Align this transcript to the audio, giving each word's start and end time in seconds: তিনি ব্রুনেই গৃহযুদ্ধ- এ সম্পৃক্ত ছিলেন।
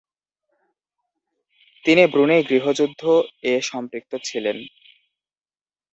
তিনি 1.85 2.03
ব্রুনেই 2.07 2.43
গৃহযুদ্ধ- 2.43 3.01
এ 3.51 3.55
সম্পৃক্ত 3.61 4.11
ছিলেন। 4.23 4.57